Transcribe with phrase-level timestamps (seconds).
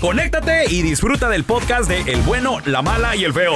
[0.00, 3.54] conéctate y disfruta del podcast de El bueno, la mala y el feo.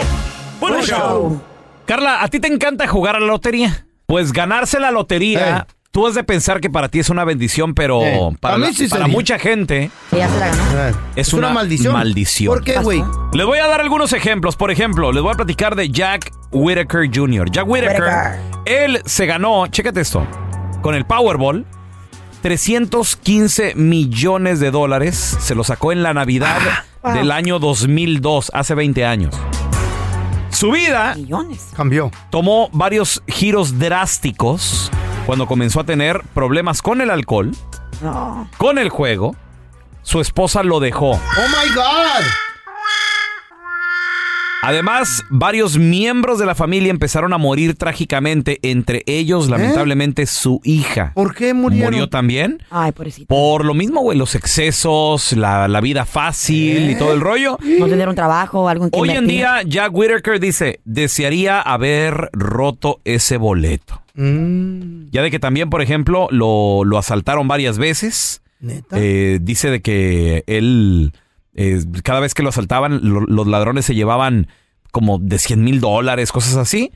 [0.61, 0.98] Buen Buen show.
[0.98, 1.42] show.
[1.87, 3.87] Carla, ¿a ti te encanta jugar a la lotería?
[4.06, 8.03] Pues ganarse la lotería, tú has de pensar que para ti es una bendición, pero
[8.03, 9.17] Eh, para, a mí la- sí para sería.
[9.17, 10.97] mucha gente Ella se la ganó.
[11.17, 12.55] Es, una, maldición.
[12.55, 13.03] ¿Por qué, güey?
[13.33, 14.56] Les voy a dar algunos ejemplos.
[14.56, 17.51] Por ejemplo, les voy a platicar de Jack Whittaker Jr.
[17.51, 18.40] Jack Whittaker, Whittaker.
[18.64, 20.27] él se ganó, chécate esto,
[20.83, 21.67] con el Powerball,
[22.43, 25.37] 315 millones de dólares.
[25.41, 26.59] Se lo sacó en la Navidad
[27.03, 27.13] Ah.
[27.13, 29.35] del año 2002, hace 20 años.
[30.51, 31.69] Su vida Millones.
[31.77, 32.11] Cambió.
[32.31, 34.91] tomó varios giros drásticos
[35.27, 37.53] cuando comenzó a tener problemas con el alcohol,
[38.03, 38.49] No.
[38.59, 39.37] con el juego.
[40.03, 41.13] Su esposa lo dejó.
[41.13, 42.25] ¡Oh, my God!
[44.63, 51.13] Además, varios miembros de la familia empezaron a morir trágicamente, entre ellos, lamentablemente, su hija.
[51.14, 51.92] ¿Por qué murieron?
[51.92, 52.63] Murió también.
[52.70, 53.27] Ay, pobrecito.
[53.29, 57.58] Por lo mismo, güey, los excesos, la, la vida fácil y todo el rollo.
[57.79, 59.36] No tener un trabajo, algo en que Hoy en invertir.
[59.39, 64.02] día, Jack Whittaker dice, desearía haber roto ese boleto.
[64.14, 68.42] Mm, Ya de que también, por ejemplo, lo, lo asaltaron varias veces.
[68.61, 68.96] ¿Neta?
[68.98, 71.13] Eh, dice de que él,
[71.55, 74.48] eh, cada vez que lo asaltaban, lo- los ladrones se llevaban
[74.92, 76.92] como de 100 mil dólares, cosas así.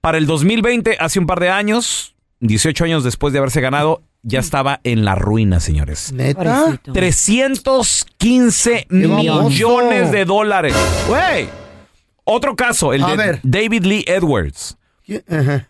[0.00, 4.40] Para el 2020, hace un par de años, 18 años después de haberse ganado, ya
[4.40, 6.12] estaba en la ruina, señores.
[6.12, 6.42] ¿Neta?
[6.64, 6.92] Pobrecito.
[6.92, 9.48] 315 baboso.
[9.48, 10.74] millones de dólares.
[11.08, 11.48] Güey.
[12.24, 13.40] Otro caso, el A de ver.
[13.42, 14.76] David Lee Edwards.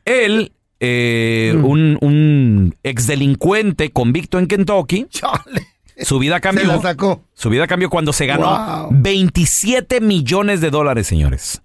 [0.04, 1.64] Él, eh, Mm.
[1.64, 5.66] un, un exdelincuente convicto en Kentucky, Chale.
[6.02, 6.64] Su vida Se cambió.
[6.66, 7.22] la sacó.
[7.34, 8.88] Su vida cambió cuando se ganó Wow.
[8.92, 11.62] 27 millones de dólares, señores.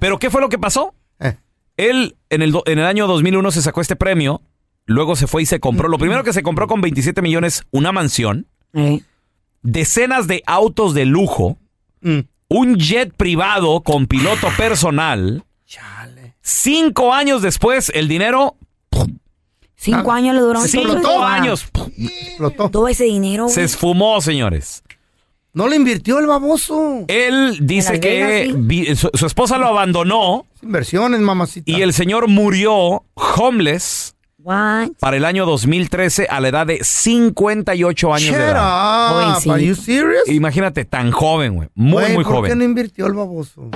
[0.00, 0.94] ¿Pero qué fue lo que pasó?
[1.20, 1.36] Eh.
[1.76, 4.42] Él en el, en el año 2001 se sacó este premio,
[4.86, 5.88] luego se fue y se compró.
[5.88, 9.00] Lo primero que se compró con 27 millones, una mansión, Eh,
[9.62, 11.58] decenas de autos de lujo,
[12.00, 12.20] Mm.
[12.48, 15.44] un jet privado con piloto personal.
[15.64, 16.34] Chale.
[16.42, 18.56] Cinco años después, el dinero,
[19.84, 20.60] Cinco años le duró.
[20.62, 21.66] Se cinco años,
[21.98, 22.70] Explotó.
[22.70, 23.48] Todo ese dinero.
[23.48, 23.64] se güey.
[23.66, 24.82] esfumó, señores.
[25.52, 27.04] No le invirtió el baboso.
[27.06, 28.52] Él dice que Vegas, sí.
[28.56, 31.70] vi- su, su esposa lo abandonó Inversiones, mamacita.
[31.70, 34.88] y el señor murió homeless What?
[34.98, 39.36] para el año 2013 a la edad de 58 años Shut de edad.
[39.44, 39.50] up.
[39.52, 40.26] Are you serious?
[40.28, 41.68] Imagínate, tan joven, güey.
[41.74, 42.58] Muy, Güey, muy ¿Por qué joven.
[42.58, 43.70] no invirtió el baboso?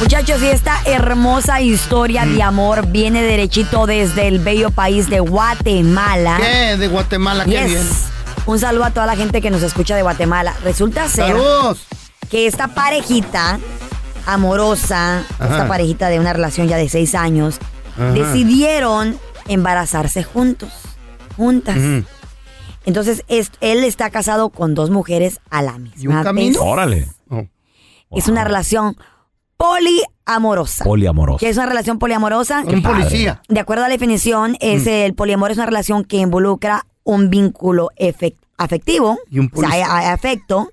[0.00, 6.36] Muchachos, y esta hermosa historia de amor viene derechito desde el bello país de Guatemala.
[6.40, 6.76] ¿Qué?
[6.76, 7.88] De Guatemala, qué bien.
[8.44, 10.54] Un saludo a toda la gente que nos escucha de Guatemala.
[10.62, 11.86] Resulta ser Saludos.
[12.30, 13.58] que esta parejita
[14.26, 15.44] amorosa, Ajá.
[15.50, 17.58] esta parejita de una relación ya de seis años,
[17.94, 18.12] Ajá.
[18.12, 19.18] decidieron
[19.48, 20.70] embarazarse juntos,
[21.36, 21.76] juntas.
[22.84, 26.24] Entonces, es- él está casado con dos mujeres a la ¿Y un misma vez.
[26.24, 26.60] camino?
[26.62, 27.08] Órale.
[27.30, 27.44] Oh.
[28.12, 28.96] Es una relación
[29.56, 30.84] poliamorosa.
[30.84, 31.38] Poliamorosa.
[31.40, 32.62] ¿Qué es una relación poliamorosa?
[32.66, 33.40] Un policía.
[33.48, 34.88] De acuerdo a la definición, es Mm.
[34.88, 39.70] el poliamor es una relación que involucra un vínculo efec- afectivo, Y un o sea,
[39.96, 40.70] hay afecto,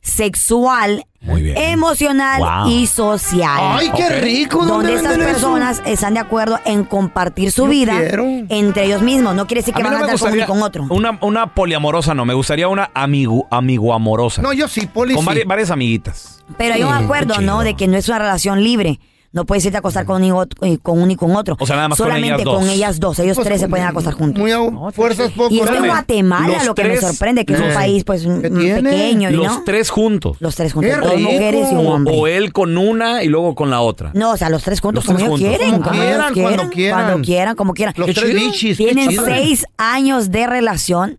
[0.00, 2.70] sexual, emocional Wow.
[2.72, 3.58] y social.
[3.60, 4.12] Ay, qué Ok.
[4.22, 4.58] rico.
[4.64, 5.20] ¿Dónde donde estas eso?
[5.24, 8.24] personas están de acuerdo en compartir su Yo vida quiero.
[8.48, 9.34] entre ellos mismos.
[9.34, 10.62] No quiere decir que A van a no me andar con uno y gustaría con
[10.62, 10.86] otro.
[10.94, 12.24] Una, una poliamorosa, no.
[12.24, 14.42] Me gustaría una amigo, amorosa.
[14.42, 15.22] No, yo sí, policía.
[15.24, 16.42] con vari- varias amiguitas.
[16.56, 17.60] Pero hay un Sí, acuerdo, qué ¿no?
[17.62, 18.98] De que no es una relación libre.
[19.32, 21.56] No puedes irte a acostar con, ni ot- eh, con uno y con otro.
[21.60, 22.54] O sea, nada más con Solamente ellas dos.
[22.58, 23.18] con ellas dos.
[23.20, 24.40] Ellos Pues, tres se con- pueden acostar juntos.
[24.40, 25.54] Muy a No, fuerzas poco.
[25.54, 25.78] Y es de.
[25.86, 28.82] Guatemala Los lo que tres- me sorprende, que es un país pues m- ¿Qué tiene?
[28.90, 29.62] pequeño, ¿y Los ¿no?
[29.64, 30.36] tres juntos.
[30.40, 32.14] Los tres juntos, dos mujeres y un O, hombre.
[32.18, 34.10] o él con una y luego con la otra.
[34.14, 35.70] No, o sea, los tres juntos Los como ellos quieren.
[35.74, 37.04] Como como quieran, ellos quieran, cuando quieran.
[37.06, 37.94] Cuando quieran, como quieran.
[37.96, 41.18] Los tres bichis, Tienen seis años de relación.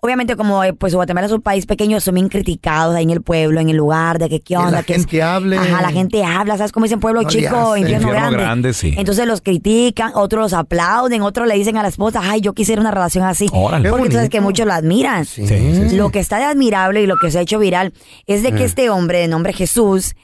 [0.00, 3.20] Obviamente, como eh, pues Guatemala es un país pequeño, son bien criticados ahí en el
[3.20, 4.70] pueblo, en el lugar, de que qué onda.
[4.70, 5.58] la que es- hable.
[5.58, 8.36] Ajá, la gente habla, ¿sabes cómo dicen pueblo No chico, infierno, grande?
[8.38, 8.94] grande, sí.
[8.96, 12.80] Entonces los critican, otros los aplauden, otros le dicen a la esposa, ay, yo quisiera
[12.80, 13.48] una relación así.
[13.52, 13.90] Órale.
[13.90, 15.24] Porque sabes que muchos la admiran.
[15.24, 15.48] Sí.
[15.48, 15.96] Sí, sí, sí.
[15.96, 17.92] Lo que está de admirable y lo que se ha hecho viral
[18.26, 20.14] es de que este hombre de nombre Jesús,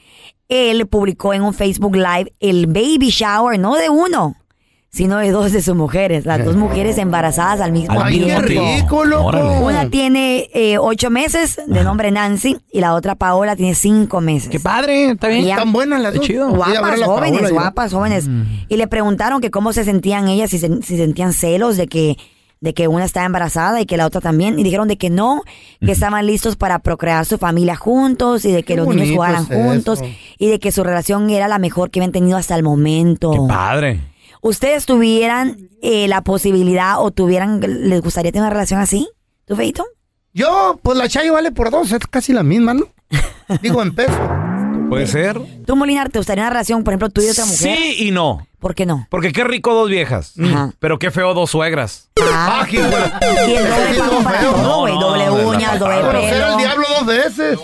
[0.47, 4.35] él publicó en un Facebook Live el baby shower, no de uno,
[4.95, 8.25] sino de dos de sus mujeres, las dos mujeres embarazadas al mismo Al Ay, qué
[8.25, 8.47] tiempo.
[8.47, 8.65] tiempo.
[8.81, 9.59] rico, loco.
[9.65, 14.47] Una tiene eh, ocho meses, de nombre Nancy, y la otra Paola tiene cinco meses.
[14.49, 15.47] Qué padre, está bien.
[15.49, 16.25] Están buenas las dos.
[16.25, 16.49] chido.
[16.49, 18.29] Guapas, la jóvenes, Paola guapas, jóvenes.
[18.69, 22.15] Y le preguntaron que cómo se sentían ellas, si, se- si sentían celos de que,
[22.61, 24.57] de que una estaba embarazada y que la otra también.
[24.57, 25.41] Y dijeron de que no,
[25.81, 29.41] que estaban listos para procrear su familia juntos y de que Qué los niños jugaran
[29.41, 30.09] es juntos eso.
[30.39, 33.31] y de que su relación era la mejor que habían tenido hasta el momento.
[33.31, 33.99] Qué padre.
[34.45, 39.09] ¿Ustedes tuvieran eh, la posibilidad o tuvieran, les gustaría tener una relación así?
[39.45, 39.83] ¿Tú, Feito?
[40.35, 42.85] Yo, pues la Chayo vale por dos, es casi la misma, ¿no?
[43.63, 44.13] Digo, en peso.
[44.87, 45.41] Puede ser.
[45.65, 47.75] ¿Tú, Molinar, te gustaría una relación, por ejemplo, tú y otra mujer?
[47.75, 48.45] Sí y no.
[48.59, 49.07] ¿Por qué no?
[49.09, 50.33] Porque qué rico dos viejas.
[50.39, 50.71] Ajá.
[50.77, 52.09] Pero qué feo dos suegras.
[52.21, 53.05] Ah, Ah, qué bueno.
[53.47, 54.93] y el doble pago no, para todo, güey.
[54.93, 56.57] No, no, doble no, la uñas, doble pelo.
[56.57, 57.59] diablo dos veces.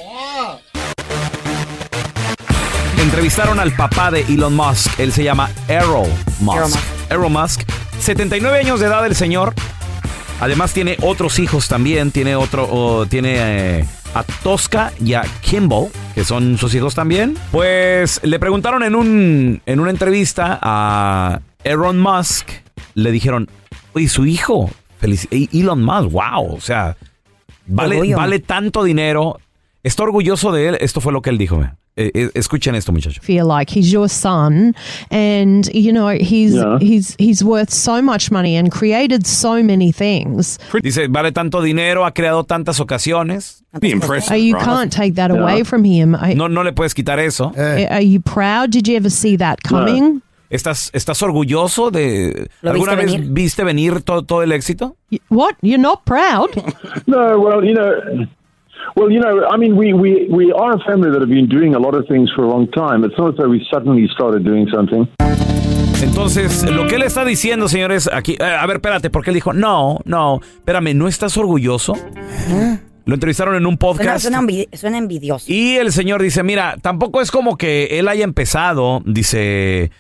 [3.12, 4.98] Entrevistaron al papá de Elon Musk.
[4.98, 6.08] Él se llama Errol
[6.40, 6.56] Musk.
[6.56, 6.84] Errol Musk.
[7.10, 7.62] Errol Musk.
[8.00, 9.54] 79 años de edad el señor.
[10.40, 12.12] Además tiene otros hijos también.
[12.12, 17.38] Tiene otro, tiene eh, a Tosca y a Kimball, que son sus hijos también.
[17.52, 22.50] Pues le preguntaron en un en una entrevista a Elon Musk.
[22.94, 23.50] Le dijeron,
[23.92, 24.72] oye, su hijo,
[25.02, 26.96] eh, Elon Musk, wow, o sea,
[27.66, 29.38] vale, vale tanto dinero.
[29.84, 30.78] Está orgulloso de él.
[30.80, 31.58] Esto fue lo que él dijo.
[31.58, 31.81] vean.
[31.98, 33.22] Eh, eh, escuchen esto, muchachos.
[33.24, 34.74] feel like he's your son
[35.10, 36.78] and you know he's Yeah.
[36.80, 42.06] he's he's worth so much money and created so many things Dice, vale tanto dinero,
[42.06, 43.64] ha creado tantas ocasiones.
[43.82, 44.32] Impressive.
[44.34, 45.42] Uh, you can't take that Yeah.
[45.42, 47.52] away from him I- No, no le puedes quitar eso.
[47.58, 52.50] Eh, are you proud did you ever see that coming ¿Estás, ¿Estás orgulloso de...
[52.62, 53.34] ¿Lo ¿Alguna viste vez venir?
[53.34, 54.98] viste venir todo, todo el éxito?
[55.30, 56.50] What you're not proud
[57.08, 58.28] No, well, you know,
[58.96, 61.76] well, you know, I mean, we, we, we are a family that have been doing
[61.76, 63.04] a lot of things for a long time.
[63.06, 65.08] It's not as though we suddenly started doing something.
[66.04, 68.36] Entonces, lo que él está diciendo, señores, aquí...
[68.40, 71.94] eh, a ver, espérate, porque él dijo, no, no, espérame, ¿no estás orgulloso?
[73.06, 74.22] Lo entrevistaron en un Suena, podcast.
[74.22, 75.46] suena envi- suena envidioso.
[75.48, 79.92] Y el señor dice, mira, tampoco es como que él haya empezado, dice,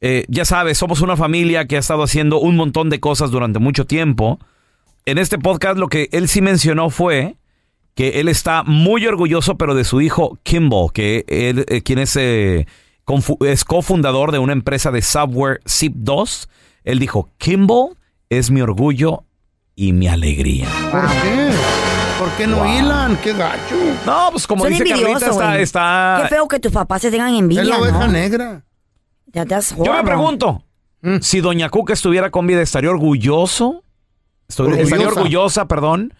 [0.00, 3.58] eh, ya sabes, somos una familia que ha estado haciendo un montón de cosas durante
[3.58, 4.38] mucho tiempo.
[5.06, 7.36] En este podcast lo que él sí mencionó fue
[7.94, 12.16] que él está muy orgulloso, pero de su hijo Kimball, que él, eh, quien es,
[12.16, 12.66] eh,
[13.46, 16.48] es cofundador de una empresa de software Zip2.
[16.84, 17.96] Él dijo, Kimball
[18.30, 19.24] es mi orgullo
[19.76, 20.66] y mi alegría.
[20.90, 21.50] ¿Por qué?
[22.18, 23.16] ¿Por qué no hilan?
[23.22, 23.74] ¡Qué gacho!
[24.06, 27.32] No, pues como Suena dice Carlita, está, está- Qué feo que tus papás se tengan
[27.34, 28.12] Es envidia, la oveja ¿no?
[28.12, 28.64] negra.
[29.26, 30.62] Ya te has Yo me pregunto,
[31.02, 31.16] Mm.
[31.20, 33.82] si Doña Cuca estuviera con vida, ¿estaría orgulloso?
[34.58, 34.82] Orgullosa.
[34.82, 36.14] ¿Estaría orgullosa, perdón,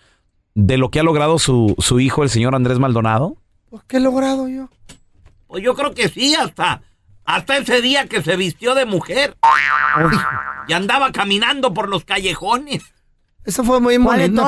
[0.55, 3.37] de lo que ha logrado su, su hijo, el señor Andrés Maldonado?
[3.71, 4.69] Pues, ¿qué he logrado yo?
[5.47, 6.83] Pues yo creo que sí, hasta,
[7.25, 9.37] hasta ese día que se vistió de mujer.
[10.69, 12.83] Y andaba caminando por los callejones.
[13.45, 14.43] Eso fue muy ¿Cuál de bonito.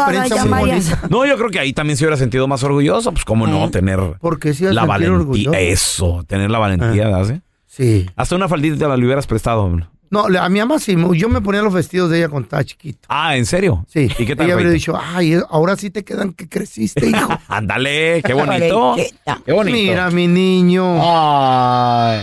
[1.10, 3.12] No, yo creo que ahí también se hubiera sentido más orgulloso.
[3.12, 3.70] Pues cómo no, Eh.
[3.70, 5.18] tener Porque sí la valentía.
[5.18, 5.54] orgulloso.
[5.58, 7.40] Eso, tener la valentía, ¿verdad?
[7.66, 8.06] Sí.
[8.16, 9.70] Hasta una faldita te la le hubieras prestado.
[10.10, 12.64] No, le- a mi mamá sí, yo me ponía los vestidos de ella cuando estaba
[12.64, 13.00] chiquito.
[13.08, 13.84] Ah, ¿en serio?
[13.88, 14.08] Sí.
[14.18, 14.46] ¿Y qué tal?
[14.46, 17.28] Ella habría dicho, ay, ahora sí te quedan que creciste, hijo.
[17.48, 18.96] Ándale, qué bonito.
[19.44, 19.76] Qué bonito.
[19.76, 20.98] Mira, mi niño.
[21.00, 22.22] Ay.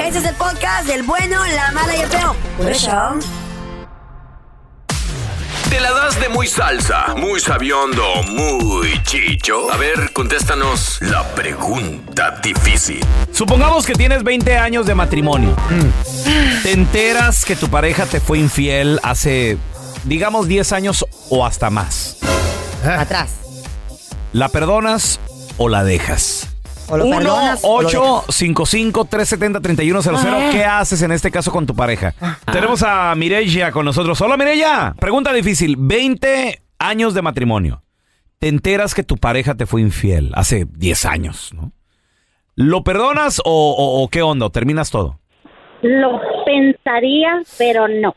[0.00, 2.34] Este es el podcast del bueno, la mala y el feo.
[2.56, 3.18] Por eso.
[5.68, 9.70] ¿Te la das de muy salsa, muy sabiondo, muy chicho?
[9.70, 13.04] A ver, contéstanos la pregunta difícil.
[13.32, 15.54] Supongamos que tienes 20 años de matrimonio.
[16.62, 19.58] Te enteras que tu pareja te fue infiel hace,
[20.04, 22.16] digamos, 10 años o hasta más.
[22.84, 23.30] Atrás.
[24.32, 25.20] ¿La perdonas
[25.58, 26.47] o la dejas?
[26.90, 30.16] O lo perdonas o lo 1-855-370-3100.
[30.16, 30.48] Ah.
[30.52, 32.14] ¿Qué haces en este caso con tu pareja?
[32.50, 34.20] Tenemos a Mireya con nosotros.
[34.20, 34.94] Hola, Mireya.
[34.98, 35.76] Pregunta difícil.
[35.78, 37.82] 20 años de matrimonio.
[38.38, 41.72] Te enteras que tu pareja te fue infiel hace 10 años, ¿no?
[42.54, 44.46] ¿Lo perdonas o, o- o qué onda?
[44.46, 45.18] ¿O ¿Terminas todo?
[45.82, 48.14] Lo pensaría, pero no.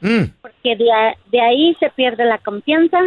[0.00, 2.98] Porque de, a- de ahí se pierde la confianza.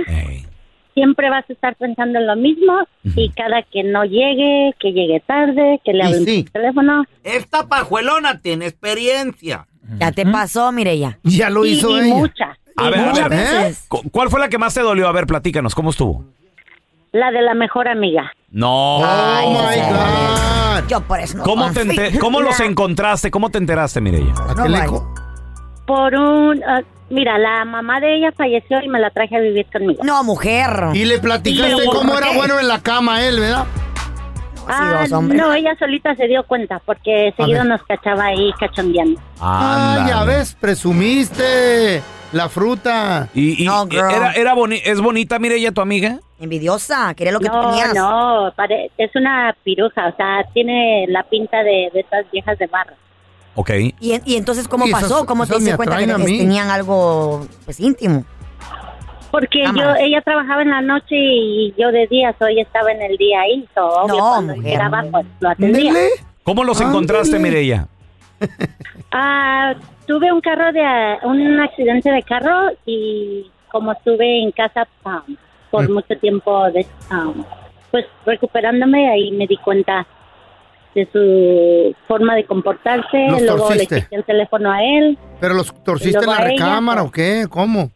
[0.94, 2.74] Siempre vas a estar pensando en lo mismo
[3.16, 7.04] y cada que no llegue, que llegue tarde, que le hablen por teléfono.
[7.24, 9.68] Esta pajuelona tiene experiencia.
[10.00, 11.18] Ya te pasó, Mireya.
[11.24, 12.16] Ya lo Y- hizo y ella.
[12.16, 12.58] mucha.
[12.78, 13.74] A y ver, a muchas ver.
[13.88, 15.08] ¿Cu- ¿Cuál fue la que más te dolió?
[15.08, 16.24] A ver, platícanos, ¿cómo estuvo?
[17.12, 18.32] La de la mejor amiga.
[18.52, 19.00] No.
[19.04, 20.88] Ay, Oh my God.
[20.90, 22.04] Yo por eso no ¿Cómo, te confío.
[22.04, 23.30] ente- ¿Cómo los encontraste?
[23.32, 24.34] ¿Cómo te enteraste, Mireya?
[24.50, 25.14] ¿A qué le co-
[25.86, 26.64] Por un...
[26.64, 26.82] ah,
[27.12, 30.04] mira, la mamá de ella falleció y me la traje a vivir conmigo.
[30.04, 30.70] No, mujer.
[30.94, 33.66] Y le platicaste cómo ¿por era bueno en la cama él, ¿verdad?
[34.68, 39.20] Ah, no, ella solita se dio cuenta porque seguido nos cachaba ahí cachondeando.
[39.40, 42.02] Ah, ya ves, presumiste
[42.32, 43.28] la fruta.
[43.34, 44.10] ¿Y, y No, girl.
[44.12, 46.20] era, era boni- ¿Es bonita, Mireya, tu amiga?
[46.40, 47.94] Envidiosa, quería lo que no, tenías.
[47.96, 52.68] no, pare- es una piruja, o sea, tiene la pinta de, de esas viejas de
[52.68, 52.94] barra.
[53.56, 53.70] Ok.
[54.00, 55.26] ¿Y, en- y entonces cómo Sí, esas- pasó?
[55.26, 58.24] ¿Cómo te diste cuenta que tenían algo pues íntimo?
[59.32, 59.98] Porque Cámara.
[59.98, 63.16] yo, ella trabajaba en la noche y yo de día, so ella estaba en el
[63.18, 64.72] día ahí, so, obvio, No, cuando mujer.
[64.72, 65.94] llegaba, pues lo atendía.
[65.94, 66.10] Dele.
[66.44, 66.98] ¿Cómo los Ándale.
[66.98, 67.88] encontraste, Mireya?
[69.12, 69.74] Ah,
[70.08, 75.24] tuve un carro de, un accidente de carro y como estuve en casa ah,
[75.70, 75.94] por Mm.
[75.94, 77.32] mucho tiempo, de, ah,
[77.92, 80.06] pues recuperándome, ahí me di cuenta
[80.96, 84.02] de su forma de comportarse, Los luego le torciste.
[84.04, 87.46] quité el teléfono a él, ¿Pero los torciste en la ella, recámara o qué?
[87.50, 87.92] ¿Cómo?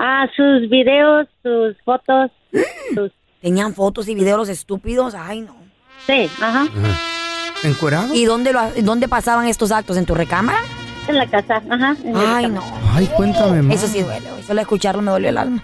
[0.00, 2.30] a sus videos, sus fotos,
[2.94, 3.10] sus...
[3.42, 5.14] Tenían fotos y videos los estúpidos.
[5.14, 5.56] Ay, no.
[6.06, 6.66] Sí, ajá,
[7.64, 8.14] ¿Encuerado?
[8.14, 9.96] ¿Y dónde, lo, dónde pasaban estos actos?
[9.96, 10.58] ¿En tu recámara?
[11.08, 11.96] en la casa, ajá.
[12.04, 12.62] en Ay, no.
[12.94, 13.76] Ay, cuéntame más.
[13.76, 14.26] Eso sí duele.
[14.46, 15.62] Solo escucharlo me dolió el alma.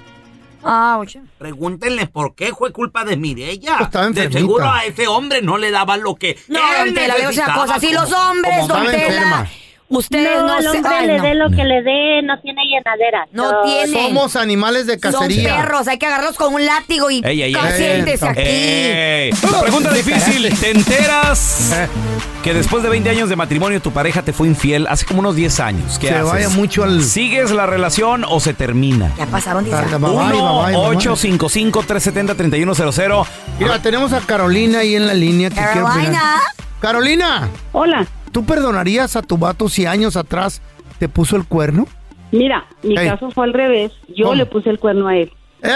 [0.64, 1.20] Ah, oye.
[1.38, 3.76] Pregúntenle por qué fue culpa de Mirella.
[3.76, 6.94] Pues estaba de seguro a ese hombre no le daba lo que No, él don
[6.94, 7.80] Tela, veo esa necesitaba cosa.
[7.80, 9.48] Si los hombres, como don Tela, enferma.
[9.98, 11.22] Ustedes no, no, al se- hombre ay, le no.
[11.24, 13.26] dé lo que le dé, no tiene llenadera.
[13.32, 13.92] No So, tiene.
[14.02, 15.56] Somos animales de Son cacería.
[15.56, 17.60] perros, hay que agarrarlos con un látigo y Ey, ey, ey.
[17.76, 18.40] siéntese aquí.
[18.42, 20.56] Ey, pregunta difícil.
[20.58, 21.74] ¿Te enteras
[22.42, 25.36] que después de 20 años de matrimonio tu pareja te fue infiel hace como unos
[25.36, 25.98] 10 años?
[25.98, 26.26] ¿Qué Se haces?
[26.32, 27.02] vaya mucho al...
[27.02, 29.10] ¿Sigues la relación o se termina?
[29.18, 30.10] Ya pasaron 10 Tarda, años.
[30.10, 30.96] bye, bye, bye, bye.
[30.96, 33.26] 1-855-370-3100.
[33.58, 35.48] Mira, tenemos a Carolina ahí en la línea.
[35.50, 35.56] Que.
[35.56, 36.40] Carolina.
[36.80, 40.60] Carolina, Hola, ¿tú perdonarías a tu vato si años atrás
[40.98, 41.86] te puso el cuerno?
[42.32, 43.06] mira, mi Ey.
[43.08, 43.92] caso fue al revés.
[44.08, 44.34] Yo ¿Cómo?
[44.34, 45.30] le puse el cuerno a él.
[45.62, 45.70] ¡Eh!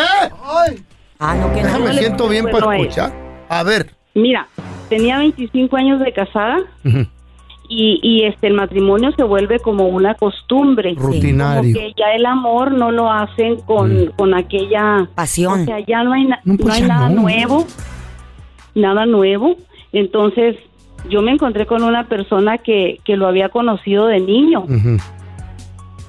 [0.45, 0.83] ¡Ay!
[1.21, 1.79] Ah, no, que no.
[1.79, 3.13] Me le siento bien para escuchar.
[3.49, 3.95] A ver.
[4.15, 4.49] Mira,
[4.89, 6.59] tenía 25 años de casada
[7.69, 10.95] y, y este el matrimonio se vuelve como una costumbre.
[10.97, 11.63] Rutinario.
[11.63, 15.63] Como que ya el amor no lo hacen con, con aquella pasión.
[15.63, 17.23] O sea, ya no hay, na- No, no, pues hay nada no.
[17.23, 17.67] nuevo,
[18.75, 19.57] nada nuevo.
[19.93, 20.57] Entonces
[21.09, 24.65] yo me encontré con una persona que, que lo había conocido de niño.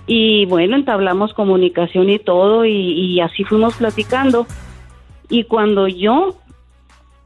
[0.08, 4.48] Y bueno, entablamos comunicación y todo y, y así fuimos platicando.
[5.30, 6.36] Y cuando yo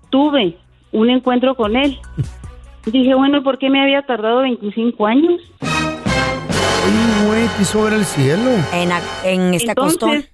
[0.10, 0.58] tuve
[0.92, 1.98] un encuentro con él,
[2.86, 5.42] dije, bueno, ¿por qué me había tardado 25 años?
[5.62, 8.50] Ay, güey, quiso ver el cielo.
[8.74, 8.92] En,
[9.24, 10.08] en acostó.
[10.08, 10.30] Entonces,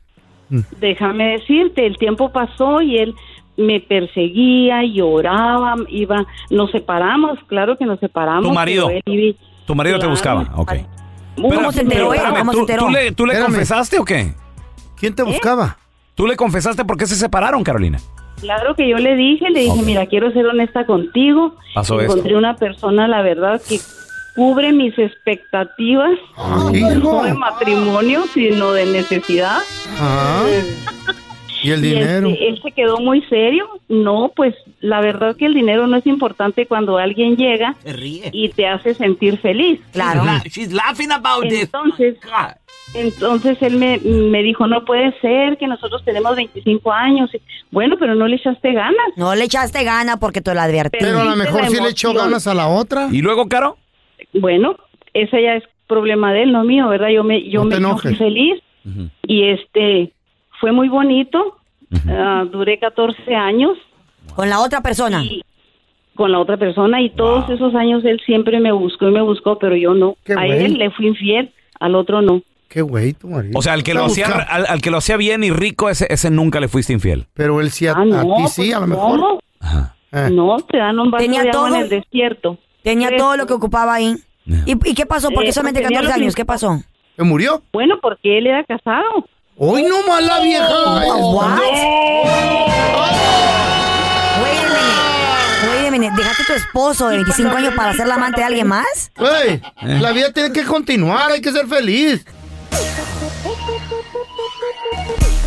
[0.80, 3.16] déjame decirte, el tiempo pasó y él
[3.60, 8.44] me perseguía, lloraba, iba, nos separamos, claro que nos separamos.
[8.48, 8.88] Tu marido.
[8.88, 10.74] pero él iba- Tu marido te buscaba, ok.
[11.36, 12.20] ¿Cómo se enteró él?
[12.20, 12.86] espérame, ¿Cómo se ¿tú, enteró?
[12.86, 13.52] tú le, tú le Espérame.
[13.54, 14.34] confesaste o qué?
[14.98, 15.78] ¿Quién te buscaba?
[16.16, 18.00] ¿Tú le confesaste por qué se separaron, Carolina?
[18.42, 21.56] Claro que yo le dije, le dije, mira, quiero ser honesta contigo.
[21.74, 22.38] Pasó Encontré esto.
[22.40, 23.80] una persona, la verdad, que
[24.36, 29.60] cubre mis expectativas, no de matrimonio, sino de necesidad.
[30.00, 30.44] Ah.
[31.64, 32.30] ¿Y el Y dinero?
[32.30, 33.68] este, él se quedó muy serio.
[33.88, 38.30] No, pues la verdad que el dinero no es importante cuando alguien llega Se ríe.
[38.34, 39.80] y te hace sentir feliz.
[39.92, 40.24] Claro.
[40.26, 41.64] La- she's laughing about this.
[41.64, 42.18] Entonces,
[42.94, 47.30] entonces él me, me dijo, no puede ser que nosotros tenemos 25 años.
[47.72, 49.08] Bueno, pero no le echaste ganas.
[49.16, 50.98] No le echaste gana porque te lo advertí.
[51.00, 53.08] Pero a lo mejor sí le echó ganas a la otra.
[53.12, 53.78] ¿Y luego, Caro?
[54.34, 54.76] Bueno,
[55.14, 57.10] ese ya es problema de él, no mío, ¿verdad?
[57.10, 58.62] Yo me, yo No me feliz
[59.24, 60.14] y este
[60.60, 61.58] fue muy bonito.
[62.08, 63.76] Ah, duré 14 años
[64.36, 65.24] Con la otra persona.
[66.16, 69.58] con la otra persona y todos esos años él siempre me buscó y me buscó,
[69.58, 70.16] pero yo no.
[70.24, 70.66] Qué a güey.
[70.66, 72.42] él le fui infiel, al otro no.
[72.68, 73.58] Qué güey tu marido.
[73.58, 76.06] O sea, al que, lo hacía, al, al que lo hacía bien y rico, ese,
[76.12, 77.26] ese nunca le fuiste infiel.
[77.34, 78.96] Pero él sí, a, Ah, no, a ti pues, sí, a lo no.
[78.96, 79.40] mejor.
[80.12, 80.30] Eh.
[80.32, 81.76] No, te dan un vaso Tenía de agua todo.
[81.76, 82.58] en el desierto.
[82.84, 84.16] Tenía todo lo que ocupaba ahí.
[84.46, 85.30] ¿Y, y qué pasó?
[85.32, 86.36] ¿Por qué Eh, solamente pues tenía 14 lo que- años?
[86.36, 86.80] ¿Qué pasó?
[87.16, 87.62] ¿Se murió?
[87.74, 89.26] Bueno, porque él era casado.
[89.62, 90.70] Hoy no más la vieja.
[90.70, 91.60] What?
[91.60, 91.80] Wait
[94.58, 95.68] a minute.
[95.68, 96.14] Wait a minute.
[96.16, 99.12] ¿Dejaste a tu esposo de 25 años para ser la amante de alguien más?
[99.18, 102.26] Güey, la vida tiene que continuar, hay que ser feliz.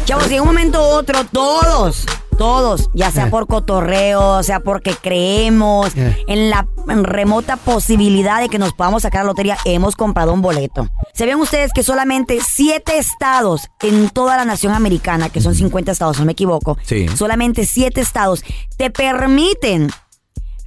[0.04, 2.04] Chavos, si en un momento u otro, todos,
[2.42, 8.72] todos, ya sea por cotorreo, sea porque creemos en la remota posibilidad de que nos
[8.72, 10.88] podamos sacar la lotería, hemos comprado un boleto.
[11.14, 15.92] ¿Se ven ustedes que solamente siete estados en toda la nación americana, que son 50
[15.92, 17.06] estados, no me equivoco, Sí.
[17.14, 18.42] solamente siete estados
[18.76, 19.88] te permiten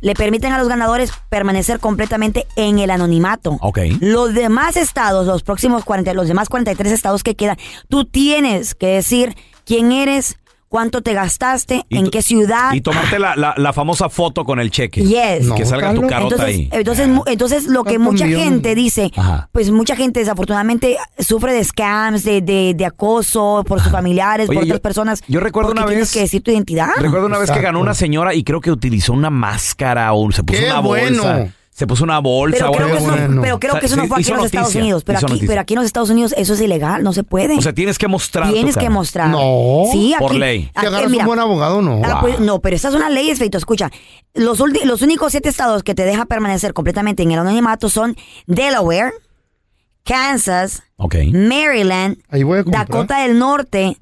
[0.02, 3.58] le permiten a los ganadores permanecer completamente en el anonimato.
[3.62, 3.80] Ok.
[4.02, 7.58] Los demás estados, los próximos 40, los demás 43 estados que quedan,
[7.89, 12.73] tú tienes que decir quién eres, cuánto te gastaste, en qué ciudad.
[12.73, 15.01] Y tomarte la, la- la famosa foto con el cheque.
[15.04, 15.49] Yes.
[15.56, 16.69] Que salga tu carota entonces, ahí.
[16.71, 19.49] Entonces, mu- entonces lo que mucha gente dice, Ajá.
[19.51, 24.58] pues mucha gente desafortunadamente sufre de scams, de, de, de acoso por sus familiares, Oye,
[24.60, 25.21] por yo- otras personas.
[25.28, 26.89] yo recuerdo una tienes vez- que decir tu identidad.
[26.97, 30.43] Recuerdo una vez que ganó una señora y creo que utilizó una máscara o se
[30.43, 31.49] puso ¡Qué una bueno!
[31.76, 33.34] Se puso una bolsa Pero o creo, algo que eso, así.
[33.34, 35.04] no- pero creo O sea, que eso no fue aquí en los Estados Unidos.
[35.04, 37.58] Pero aquí, pero aquí en los Estados Unidos eso es ilegal, no se puede.
[37.58, 39.30] O sea, tienes que mostrar Tienes que mostrar.
[39.30, 39.84] No.
[39.92, 40.72] Sí, aquí, Por ley.
[40.74, 42.00] Aquí, agarras mira, un buen abogado, no.
[42.06, 43.58] Ah, pues, no, pero estas son las leyes, Feito.
[43.58, 43.92] Escucha,
[44.34, 44.62] los,
[45.02, 48.16] únicos siete estados que te deja permanecer completamente en el anonimato son
[48.48, 49.12] Delaware,
[50.06, 50.82] Kansas.
[50.98, 52.88] Maryland, Ahí voy a comprar.
[52.88, 53.98] Dakota del Norte.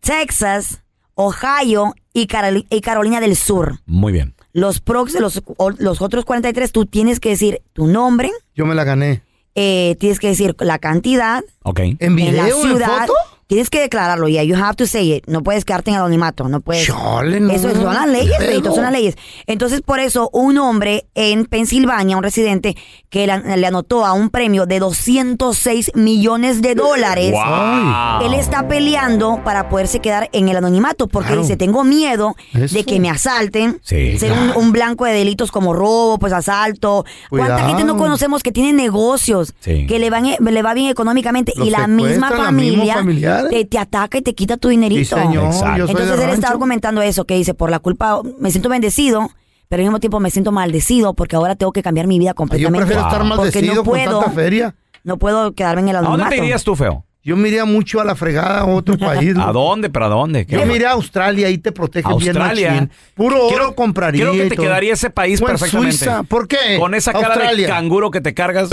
[0.00, 0.82] Texas,
[1.14, 3.78] Ohio y Carolina del Sur.
[3.86, 4.34] Muy bien.
[4.52, 5.42] Los, prox- los,
[5.80, 9.22] los otros 43, tú tienes que decir tu nombre, Yo me la gané.
[9.54, 11.80] eh, tienes que decir la cantidad, Ok.
[11.80, 13.12] ¿En en la video, en foto?
[13.52, 14.42] Tienes que declararlo, ya.
[14.44, 15.24] You have to say it.
[15.26, 16.48] No puedes quedarte en anonimato.
[16.48, 16.86] No puedes.
[16.86, 17.52] Chale, no.
[17.52, 19.14] Eso son las leyes, Feito, son las leyes.
[19.46, 22.74] Entonces, por eso, un hombre en Pensilvania, un residente,
[23.10, 27.32] que le anotó a un premio de 206 millones de dólares.
[27.32, 28.26] Wow.
[28.26, 31.42] Él está peleando para poderse quedar en el anonimato porque Claro.
[31.42, 32.74] dice, tengo miedo Eso.
[32.74, 37.04] de que me asalten, Sí, ser un, un blanco de delitos como robo, pues asalto.
[37.28, 37.68] ¿Cuánta Cuidado.
[37.68, 39.86] gente no conocemos que tiene negocios, Sí.
[39.86, 43.02] que le, van, le va bien económicamente Los y la misma familia
[43.48, 45.16] te, te ataca y te quita tu dinerito?
[45.16, 45.44] Sí, señor.
[45.46, 46.48] Yo soy Entonces él está rancho.
[46.48, 49.30] argumentando eso, que dice, por la culpa, me siento bendecido,
[49.68, 52.34] pero al mismo tiempo me siento maldecido porque ahora tengo que cambiar mi vida Yo
[52.34, 52.78] completamente.
[52.86, 54.74] prefiero estar Porque maldecido no con puedo, tanta feria.
[55.04, 56.22] no puedo quedarme en el ¿A anonimato.
[56.24, 57.04] dónde te irías tú, feo?
[57.24, 59.34] Yo me iría mucho a la fregada a otro país.
[59.38, 59.88] ¿A dónde?
[59.90, 60.44] ¿Pero a dónde?
[60.44, 60.56] ¿Qué?
[60.58, 62.70] Yo me iría a Australia, ahí te protegen bien Australia.
[62.72, 62.90] machín.
[63.14, 64.66] Puro oro Creo- compraría Creo que te todo.
[64.66, 65.96] quedaría ese país O en perfectamente.
[65.98, 66.22] Suiza.
[66.24, 66.76] ¿Por qué?
[66.80, 67.66] Con esa cara Australia.
[67.68, 68.68] de canguro que te cargas.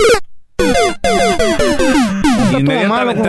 [2.58, 3.28] Inmediatamente te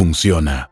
[0.00, 0.69] funciona.